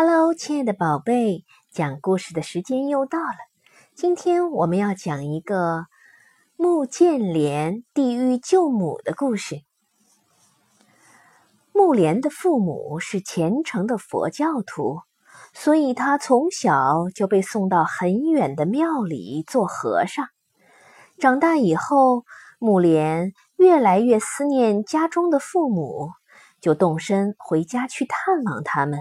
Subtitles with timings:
[0.00, 3.34] Hello，亲爱的宝贝，讲故事的时间又到了。
[3.96, 5.86] 今天我们要讲一个
[6.54, 9.62] 穆建连地狱救母的故事。
[11.72, 15.00] 穆莲的父母是虔诚的佛教徒，
[15.52, 20.28] 所以他从小就被送到很远的庙里做和尚。
[21.18, 22.22] 长大以后，
[22.60, 26.12] 穆莲越来越思念家中的父母，
[26.60, 29.00] 就动身回家去探望他们。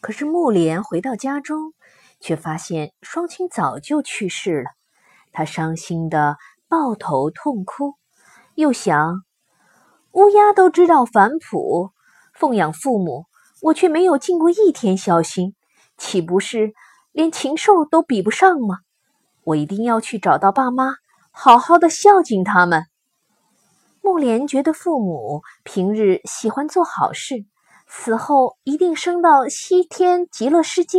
[0.00, 1.74] 可是木莲回到家中，
[2.20, 4.70] 却发现双亲早就去世了。
[5.32, 6.36] 他伤心的
[6.68, 7.94] 抱头痛哭，
[8.54, 9.22] 又想：
[10.12, 11.90] 乌鸦都知道反哺，
[12.32, 13.26] 奉养父母，
[13.62, 15.54] 我却没有尽过一天孝心，
[15.96, 16.72] 岂不是
[17.12, 18.78] 连禽兽都比不上吗？
[19.44, 20.94] 我一定要去找到爸妈，
[21.30, 22.84] 好好的孝敬他们。
[24.00, 27.44] 木莲觉得父母平日喜欢做好事。
[27.88, 30.98] 死后一定升到西天极乐世界，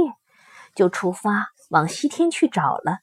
[0.76, 3.00] 就出发往西天去找了。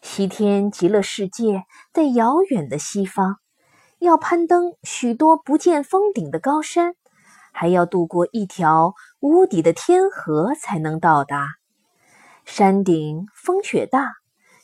[0.00, 3.36] 西天极乐世界在遥远的西方，
[3.98, 6.94] 要攀登许多不见峰顶的高山，
[7.52, 11.48] 还要渡过一条无底的天河才能到达。
[12.44, 14.12] 山顶风雪大，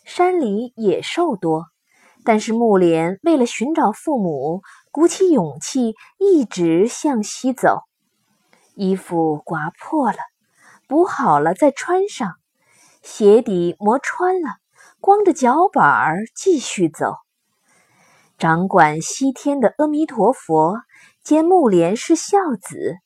[0.05, 1.67] 山里野兽多，
[2.25, 7.83] 但是木莲为了寻找父母，鼓起勇气一直向西走。
[8.79, 10.19] 衣服刮破了，
[10.87, 12.29] 补好了再穿上；
[13.03, 14.59] 鞋底磨穿了，
[15.01, 17.17] 光着脚板儿继续走。
[18.39, 20.77] 掌管西天的阿弥陀佛
[21.25, 22.99] 见木莲是孝子，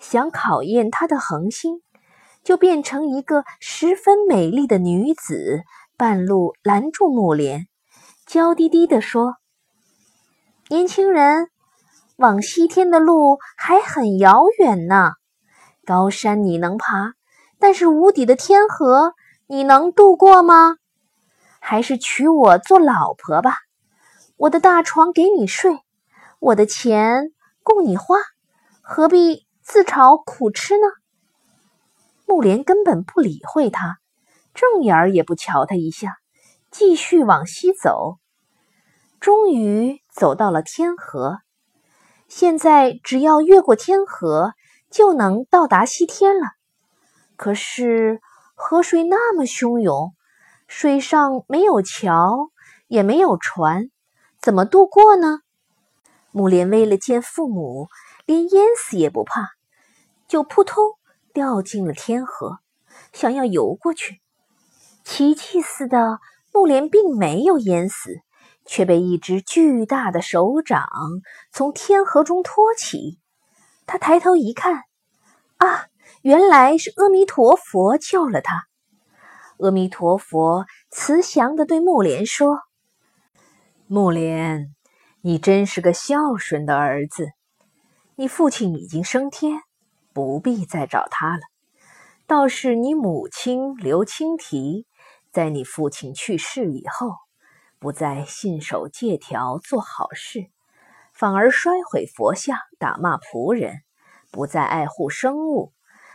[0.00, 1.82] 想考验他的恒心，
[2.42, 5.62] 就变成一个十分美丽的女子，
[5.96, 7.68] 半路拦住木莲，
[8.26, 9.36] 娇滴滴地说
[10.68, 11.48] ：“年轻人。”
[12.22, 15.14] 往西天的路还很遥远呢，
[15.84, 17.14] 高山你能爬，
[17.58, 19.14] 但是无底的天河
[19.48, 20.76] 你能渡过吗？
[21.58, 23.56] 还是娶我做老婆吧，
[24.36, 25.80] 我的大床给你睡，
[26.38, 27.32] 我的钱
[27.64, 28.14] 供你花，
[28.82, 30.86] 何必自讨苦吃呢？
[32.24, 33.98] 木莲根本不理会他，
[34.54, 36.18] 正眼儿也不瞧他一下，
[36.70, 38.18] 继续往西走，
[39.18, 41.40] 终于走到了天河。
[42.34, 44.54] 现在只要越过天河，
[44.90, 46.46] 就能到达西天了。
[47.36, 48.22] 可是
[48.54, 50.14] 河水那么汹涌，
[50.66, 52.48] 水上没有桥，
[52.88, 53.90] 也没有船，
[54.40, 55.40] 怎么渡过呢？
[56.30, 57.88] 木莲为了见父母，
[58.24, 59.50] 连淹死也不怕，
[60.26, 60.82] 就扑通
[61.34, 62.60] 掉进了天河，
[63.12, 64.22] 想要游过去。
[65.04, 66.18] 奇迹似的，
[66.50, 68.22] 木莲并没有淹死。
[68.64, 70.88] 却被一只巨大的手掌
[71.50, 73.18] 从天河中托起。
[73.86, 74.84] 他抬头一看，
[75.56, 75.86] 啊，
[76.22, 78.64] 原来是阿弥陀佛救了他。
[79.58, 82.58] 阿弥陀佛慈祥地对木莲说
[83.86, 84.74] ：“木莲，
[85.20, 87.28] 你真是个孝顺的儿子。
[88.16, 89.60] 你父亲已经升天，
[90.12, 91.42] 不必再找他了。
[92.26, 94.86] 倒是你母亲刘青提，
[95.30, 97.16] 在你父亲去世以后。”
[97.82, 100.46] 不再信守戒条做好事，
[101.12, 103.78] 反而摔毁佛像、打骂仆人；
[104.30, 105.72] 不再爱护生物，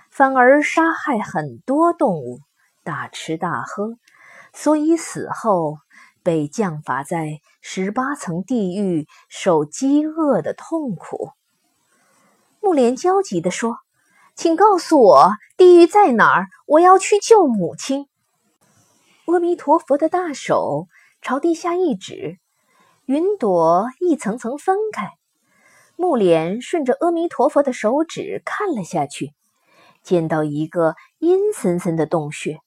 [0.09, 2.39] 反而杀害很多动物，
[2.85, 3.97] 大吃大喝。
[4.53, 5.79] 所以死后
[6.23, 11.31] 被降罚在十八层地狱，受饥饿的痛苦。
[12.61, 13.79] 木莲焦急地说
[14.35, 18.07] ：“请告诉我地狱在哪儿，我要去救母亲。”
[19.27, 20.87] 阿弥陀佛的大手。
[21.27, 22.39] 朝地下一指，
[23.03, 25.09] 云朵一层层分开。
[25.97, 29.33] 木莲顺着阿弥陀佛的手指看了下去，
[30.01, 32.61] 见到一个阴森森的洞穴，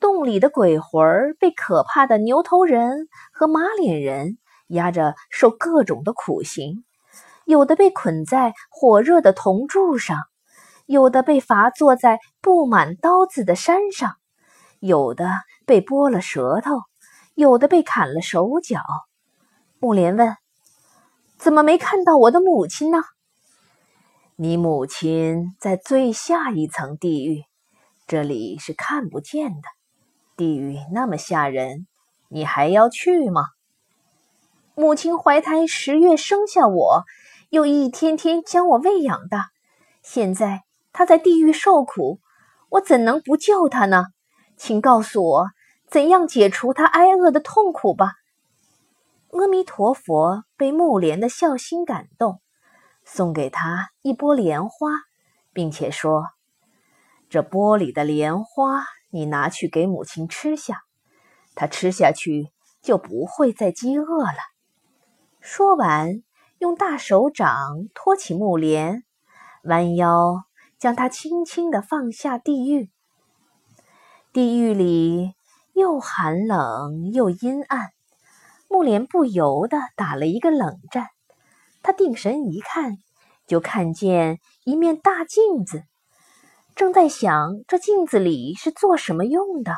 [0.00, 6.84] 洞里的鬼魂被可怕的牛头人和马脸人压着受各种的苦刑，
[7.44, 10.18] 有的被捆在火热的铜柱上，
[10.86, 14.16] 有的被罚坐在布满刀子的山上，
[14.80, 15.30] 有的
[15.64, 16.80] 被剥了舌头。
[17.34, 18.80] 有的被砍了手脚，
[19.80, 20.36] 木莲问
[21.36, 22.98] ：“怎么没看到我的母亲呢
[24.36, 27.42] ？”“你母亲在最下一层地狱，
[28.06, 29.62] 这里是看不见的。
[30.36, 31.88] 地狱那么吓人，
[32.28, 33.46] 你还要去吗
[34.76, 37.02] ？”“母亲怀胎十月生下我，
[37.50, 39.48] 又一天天将我喂养大，
[40.02, 42.20] 现在她在地狱受苦，
[42.68, 44.04] 我怎能不救她呢？
[44.56, 45.48] 请告诉我。”
[45.86, 48.14] 怎样解除他挨饿的痛苦吧？
[49.30, 52.40] 阿弥陀佛被木莲的孝心感动，
[53.04, 54.90] 送给他一波莲花，
[55.52, 56.28] 并且说
[57.28, 60.82] ：“这玻璃的莲花，你拿去给母亲吃下，
[61.54, 64.38] 她吃下去就不会再饥饿了。”
[65.40, 66.22] 说完，
[66.58, 69.04] 用大手掌托起木莲，
[69.64, 70.44] 弯腰
[70.78, 72.90] 将它轻轻地放下地狱。
[74.32, 75.34] 地狱里
[75.74, 77.90] 又寒冷又阴暗，
[78.68, 81.08] 木莲不由得打了一个冷战。
[81.82, 82.98] 他定神一看，
[83.48, 85.82] 就看见一面大镜子。
[86.76, 89.74] 正在想这镜子里是做什么用的，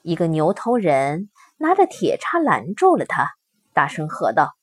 [0.00, 1.28] 一个牛头人
[1.58, 3.32] 拿着铁叉拦住了他，
[3.74, 4.54] 大声喝道：“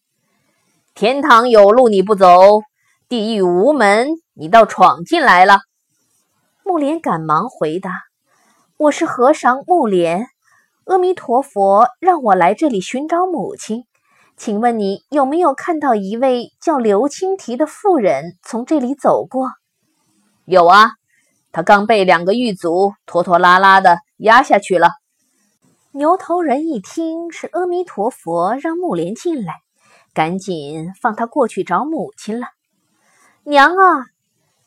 [0.96, 2.64] 天堂有路你不走，
[3.08, 5.60] 地狱无门你倒闯进来了。”
[6.66, 7.92] 木莲赶忙回答
[8.78, 10.28] ：“我是和尚木莲，
[10.92, 13.86] 阿弥陀佛让我来这里寻找母亲，
[14.36, 19.52] 请问你有没有看到一位叫刘青提的妇人从这里走过
[20.44, 20.92] ？”“有啊。”
[21.54, 24.90] 他刚被两个狱卒拖拖拉拉的压下去了。
[25.94, 29.54] 牛头人一听是阿弥陀佛让木莲进来，
[30.14, 32.48] 赶紧放他过去找母亲了。
[33.44, 34.08] 娘啊！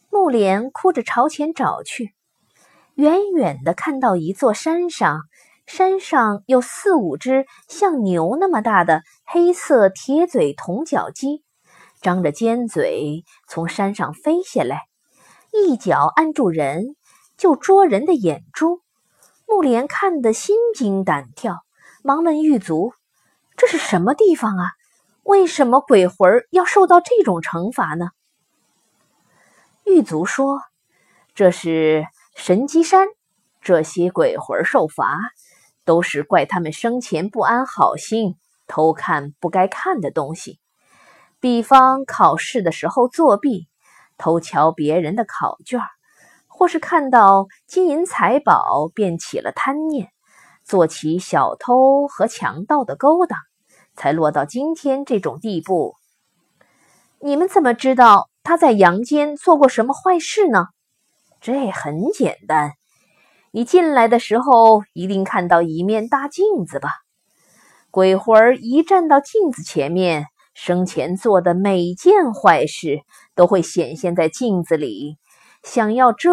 [0.08, 2.14] 木莲哭着朝前找去，
[2.94, 5.20] 远远的看到一座山上，
[5.66, 11.42] 山上有四五只像牛那么大的黑色铁嘴铜角鸡，
[12.00, 14.82] 张着尖嘴从山上飞下来。
[15.52, 16.96] 一脚按住人，
[17.36, 18.80] 就捉人的眼珠。
[19.46, 21.60] 木莲看得心惊胆跳，
[22.02, 22.92] 忙问狱卒
[23.56, 24.70] ：“这是什么地方啊？
[25.22, 28.08] 为什么鬼魂要受到这种惩罚呢？”
[29.84, 30.60] 狱卒说
[31.34, 33.06] ：“这是神机山，
[33.60, 35.18] 这些鬼魂受罚，
[35.84, 38.36] 都是怪他们生前不安好心，
[38.66, 40.58] 偷看不该看的东西，
[41.40, 43.68] 比方考试的时候作弊。”
[44.16, 45.80] 偷瞧别人的考卷，
[46.46, 50.12] 或是看到金银财宝便起了贪念，
[50.62, 53.36] 做起小偷和强盗的勾当，
[53.96, 55.96] 才落到今天这种地步。
[57.18, 60.68] 你们怎么知道他在阳间做过什么坏事呢？
[61.40, 62.74] 这很简单，
[63.56, 66.90] 你进来的时候一定看到一面大镜子吧？
[67.92, 70.26] 鬼魂一站到镜子前面。
[70.54, 73.00] 生前做的每件坏事
[73.34, 75.18] 都会显现在镜子里，
[75.64, 76.30] 想要遮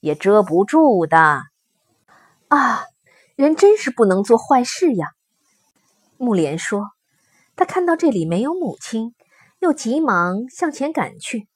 [0.00, 1.42] 也遮不住的。
[2.48, 2.84] 啊，
[3.36, 5.08] 人真是不能做坏事呀！
[6.18, 6.90] 木莲说。
[7.56, 9.14] 他看到这里没有母亲，
[9.60, 11.48] 又急忙向前赶去。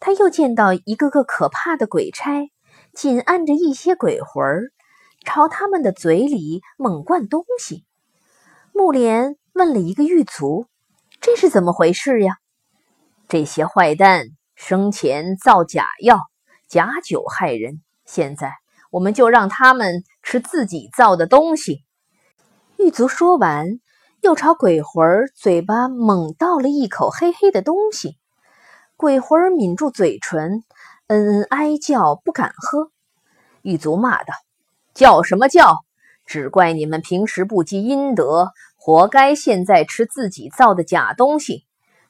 [0.00, 2.50] 他又见到一个个可怕的鬼差，
[2.94, 4.72] 紧按着一些鬼魂儿，
[5.24, 7.84] 朝他们的嘴里猛灌东西。
[8.72, 10.66] 木莲问了一个狱卒。
[11.20, 12.36] 这是怎么回事呀？
[13.28, 16.18] 这些坏蛋生前造假药、
[16.68, 18.52] 假酒害人，现在
[18.90, 21.82] 我们就让他们吃自己造的东西。
[22.76, 23.80] 狱卒说完，
[24.20, 25.02] 又朝鬼魂
[25.34, 28.18] 嘴巴猛倒了一口黑黑的东西。
[28.96, 30.62] 鬼魂抿住嘴唇，
[31.08, 32.90] 嗯嗯哀叫，不敢喝。
[33.62, 34.34] 狱卒骂道
[34.94, 35.78] ：“叫什么叫？
[36.26, 39.34] 只怪你们平时不积阴德。”活该！
[39.34, 41.64] 现在吃自己造的假东西，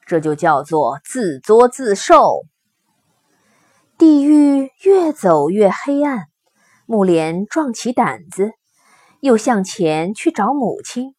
[0.07, 2.43] 这就叫做自作自受。
[3.97, 6.27] 地狱越走越黑暗，
[6.85, 8.51] 木莲壮起胆子，
[9.21, 11.15] 又向前去找母亲。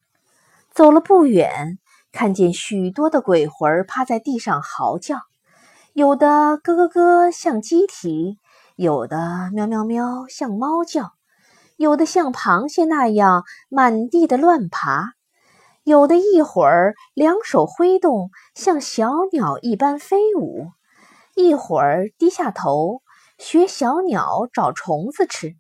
[0.74, 1.79] 走了不远，
[2.12, 5.19] 看见许多的鬼魂趴在地上嚎叫，
[5.95, 8.37] 有的咯咯咯像鸡啼，
[8.75, 11.13] 有的喵喵喵像猫叫，
[11.77, 15.13] 有的像螃蟹那样满地的乱爬。
[15.85, 20.73] 有的一会儿两手挥动，像小鸟一般飞舞；
[21.33, 23.01] 一会儿低下头，
[23.37, 25.55] 学小鸟找虫子吃。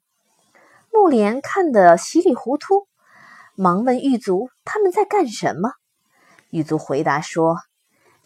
[0.91, 2.89] 木莲看得稀里糊涂，
[3.55, 5.71] 忙问狱卒：“他们在干什么？”
[6.51, 7.55] 狱卒回答说：“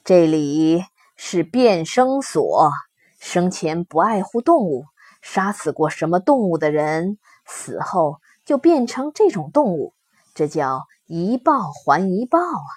[0.03, 0.83] 这里
[1.21, 2.71] 是变生所，
[3.19, 4.85] 生前不爱护动物，
[5.21, 9.93] 杀死过什么动物的人，死后就变成这种动物，
[10.33, 12.69] 这叫……”一报还一报啊！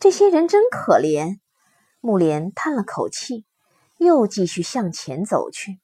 [0.00, 1.38] 这些人真可怜。
[2.00, 3.44] 木莲叹了口气，
[3.98, 5.78] 又继续向前走去。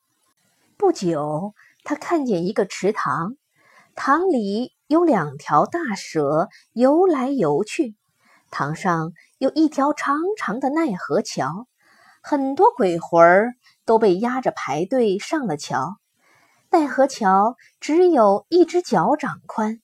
[0.76, 1.54] 不久，
[1.84, 3.36] 他看见一个池塘，
[3.94, 7.94] 塘里有两条大蛇游来游去，
[8.50, 11.66] 塘上有一条长长的奈何桥，
[12.22, 15.96] 很多鬼魂儿都被压着排队上了桥。
[16.70, 19.80] 奈何桥只有一只脚掌宽。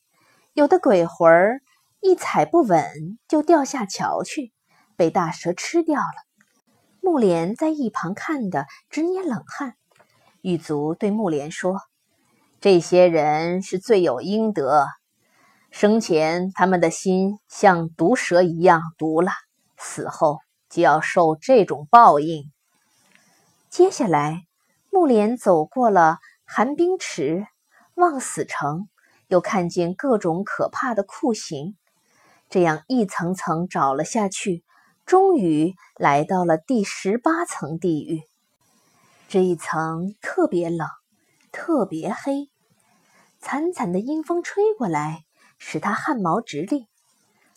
[0.52, 1.60] 有的鬼魂儿
[2.00, 4.52] 一踩不稳就掉下桥去，
[4.96, 6.24] 被大蛇吃掉了。
[7.00, 9.74] 木莲在一旁看的直捏冷汗。
[10.42, 11.80] 狱卒对木莲说
[12.60, 14.86] ：“这些人是罪有应得。
[15.70, 19.34] 生前他们的心像毒蛇一样毒辣，
[19.78, 22.50] 死后就要受这种报应。”
[23.70, 24.42] 接下来，
[24.90, 27.46] 木莲走过了寒冰池、
[27.94, 28.88] 望死城，
[29.28, 31.76] 又看见各种可怕的酷刑，
[32.48, 34.64] 这样一层层找了下去，
[35.06, 38.22] 终于来到了第十八层地狱。
[39.28, 40.88] 这一层特别冷，
[41.52, 42.50] 特别黑，
[43.38, 45.22] 惨惨的阴风吹过来，
[45.60, 46.88] 使他汗毛直立。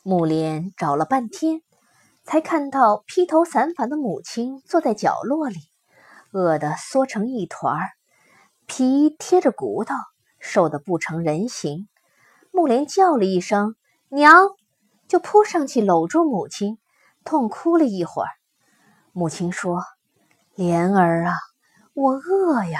[0.04, 1.62] 木莲找了半天，
[2.24, 5.56] 才看到披头散发的母亲坐在角落里，
[6.32, 7.90] 饿得缩成一团儿，
[8.68, 9.96] 皮贴着骨头，
[10.40, 11.88] 瘦得不成人形。
[12.52, 13.76] 木莲叫了一声
[14.12, 14.50] “娘”，
[15.08, 16.78] 就扑上去搂住母亲，
[17.24, 18.30] 痛哭了一会儿。
[19.12, 19.84] 母亲说
[20.54, 21.34] ：“莲儿啊。”
[21.96, 22.80] 我饿呀！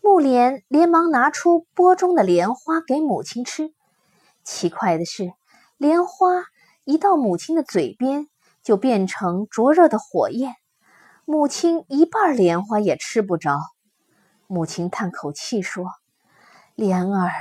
[0.00, 3.75] 木莲连忙拿出钵中的莲花给母亲吃。
[4.46, 5.32] 奇怪的是，
[5.76, 6.28] 莲花
[6.84, 8.28] 一到母亲的嘴边，
[8.62, 10.54] 就变成灼热的火焰。
[11.24, 13.58] 母亲一半莲花也吃不着。
[14.46, 15.86] 母亲叹口气说
[16.76, 17.32] ：“莲儿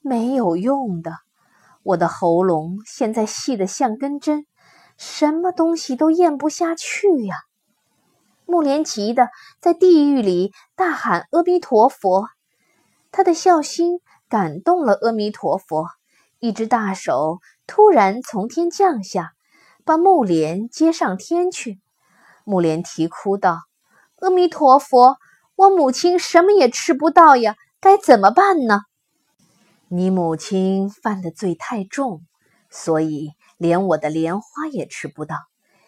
[0.00, 1.12] 没有用的，
[1.84, 4.44] 我的喉咙现在细得像根针，
[4.96, 7.36] 什么东西都咽不下去呀。”
[8.44, 9.28] 木莲急得
[9.60, 12.28] 在地狱里大喊：“阿弥陀佛！”
[13.12, 15.86] 他的孝心感动了阿弥陀佛，
[16.40, 19.32] 一只大手突然从天降下，
[19.84, 21.80] 把木莲接上天去。
[22.44, 23.58] 木莲啼哭道
[24.20, 25.16] ：“阿弥陀佛，
[25.56, 28.82] 我母亲什么也吃不到呀，该怎么办呢？”
[29.90, 32.22] 你母亲犯的罪太重，
[32.70, 35.36] 所以连我的莲花也吃不到。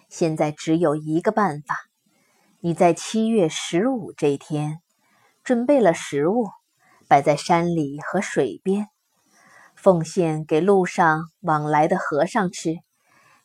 [0.08, 1.76] 现在只有一个办法。
[2.60, 4.80] 你在七月十五这天
[5.44, 6.48] 准备了食物，
[7.08, 8.88] 摆在山里和水边，
[9.82, 12.76] 奉献给路上往来的和尚吃。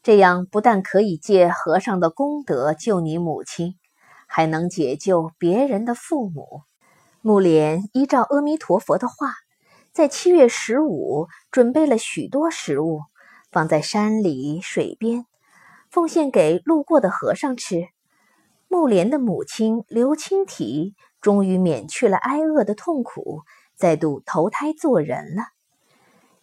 [0.04, 3.76] 这样不但可以借和尚的功德救你母亲，
[4.28, 6.62] 还能解救别人的父母。
[7.22, 9.34] 木莲依照阿弥陀佛的话，
[9.92, 13.02] 在七月十五准备了许多食物，
[13.52, 15.26] 放在山里水边，
[15.90, 17.88] 奉献给路过的和尚吃。
[18.68, 23.42] 木莲的母亲刘青体终于免去了挨饿的痛苦，
[23.76, 25.55] 再度投胎做人了。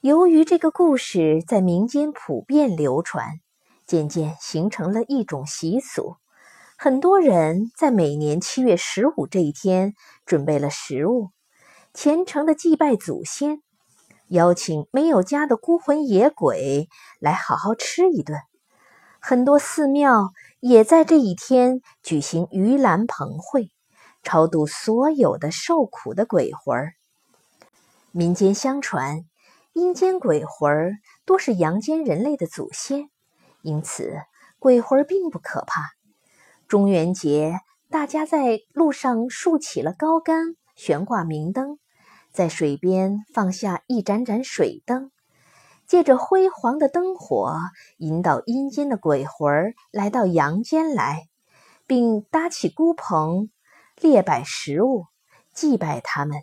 [0.02, 3.38] 由于这个故事在民间普遍流传，
[3.86, 6.16] 渐渐形成了一种习俗。
[6.76, 9.94] 很多人在每年七月十五这一天
[10.26, 11.30] 准备了食物，
[11.94, 13.62] 虔诚的祭拜祖先，
[14.26, 16.88] 邀请没有家的孤魂野鬼
[17.20, 18.40] 来好好吃一顿。
[19.20, 23.70] 很多寺庙也在这一天举行盂兰盆会，
[24.24, 26.90] 超度所有的受苦的鬼魂。
[28.10, 29.24] 民间相传，
[29.74, 33.08] 阴间鬼魂儿多是阳间人类的祖先，
[33.62, 34.18] 因此
[34.58, 35.92] 鬼魂儿并不可怕。
[36.68, 37.60] 中元节，
[37.90, 41.78] 大家在路上竖起了高杆，悬挂明灯，
[42.32, 45.10] 在水边放下一盏盏水灯。
[45.86, 47.56] 借着辉煌的灯火，
[47.96, 51.28] 引导阴间的鬼魂儿来到阳间来，
[51.86, 53.50] 并搭起孤棚，
[54.00, 55.06] 列摆食物，
[55.54, 56.42] 祭拜他们。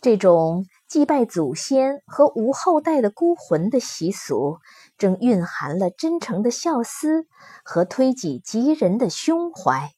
[0.00, 4.58] 这种祭拜祖先和无后代的孤魂的习俗，
[4.96, 7.26] 正蕴含了真诚的孝思
[7.64, 9.90] 和推己及人的胸怀。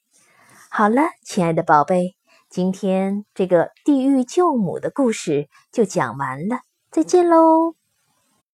[0.70, 2.16] 好了，亲爱的宝贝，
[2.50, 7.77] 今天这个地狱救母的故事就讲完了，再见喽。